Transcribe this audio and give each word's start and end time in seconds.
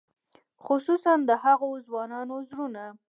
خصوصاً 0.65 1.13
د 1.29 1.31
هغو 1.43 1.69
ځوانانو 1.87 2.35
زړونه. 2.49 2.83